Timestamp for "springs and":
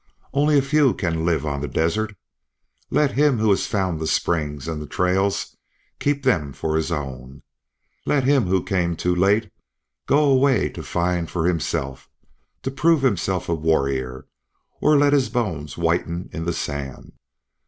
4.07-4.81